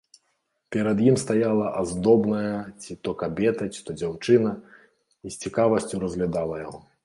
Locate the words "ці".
2.85-2.97, 3.77-3.95